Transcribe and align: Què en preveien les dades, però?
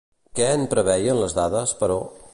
Què 0.39 0.47
en 0.53 0.63
preveien 0.71 1.21
les 1.25 1.37
dades, 1.43 1.79
però? 1.85 2.01